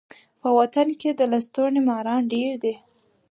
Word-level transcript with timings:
په 0.41 0.47
وطن 0.59 0.87
کي 0.99 1.09
د 1.13 1.21
لستوڼي 1.31 1.81
ماران 1.87 2.21
ډیر 2.33 2.51
دي. 2.63 2.73